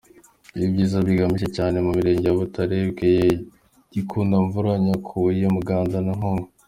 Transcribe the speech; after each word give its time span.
Ibi 0.55 0.67
biza 0.75 0.97
byiganje 1.05 1.47
cyane 1.55 1.77
mu 1.85 1.91
mirenge 1.97 2.25
ya 2.29 2.37
Butare, 2.39 2.75
Bweyeye, 2.91 3.35
Gikundamvura, 3.93 4.71
Nyakabuye, 4.85 5.43
Muganza 5.55 5.97
na 6.05 6.13
Nkungu. 6.19 6.47